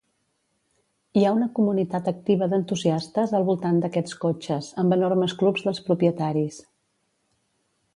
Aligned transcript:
Hi 1.19 1.25
ha 1.27 1.33
una 1.39 1.49
comunitat 1.59 2.09
activa 2.13 2.49
d'entusiastes 2.55 3.37
al 3.41 3.47
voltant 3.53 3.79
d'aquests 3.85 4.19
cotxes, 4.27 4.73
amb 4.85 5.01
enormes 5.01 5.41
clubs 5.43 5.69
dels 5.69 5.87
propietaris. 5.93 6.63